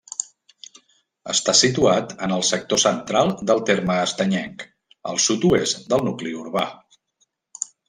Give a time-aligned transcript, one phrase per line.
[1.33, 4.67] Està situat en el sector central del terme estanyenc,
[5.13, 6.67] al sud-oest del nucli urbà.